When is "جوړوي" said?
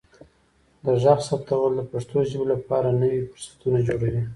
3.87-4.21